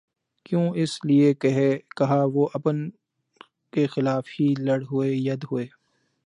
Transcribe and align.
کیوں 0.45 0.67
اس 0.75 0.93
لیے 1.05 1.33
کہہ 1.33 2.25
وہ 2.33 2.47
اپن 2.53 2.89
کیخلاف 3.73 4.27
ہی 4.29 4.53
لڑ 4.59 4.81
ہوئے 4.91 5.11
ید 5.13 5.43
ہوئے 5.51 5.65